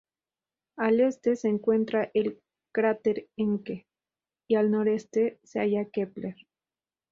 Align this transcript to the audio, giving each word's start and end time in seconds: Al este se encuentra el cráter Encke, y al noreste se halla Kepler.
Al 0.77 0.99
este 0.99 1.35
se 1.35 1.47
encuentra 1.47 2.09
el 2.15 2.41
cráter 2.71 3.27
Encke, 3.37 3.85
y 4.49 4.55
al 4.55 4.71
noreste 4.71 5.39
se 5.43 5.59
halla 5.59 5.85
Kepler. 5.91 6.37